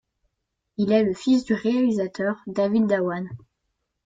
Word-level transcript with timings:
Il 0.77 0.93
est 0.93 1.03
le 1.03 1.13
fils 1.13 1.43
du 1.43 1.53
réalisateur 1.53 2.35
David 2.47 2.87
Dhawan. 2.87 3.29